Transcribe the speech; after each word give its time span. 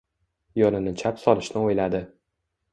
Yo‘lini 0.59 0.95
chap 1.03 1.23
solishni 1.27 1.63
o‘yladi. 1.69 2.05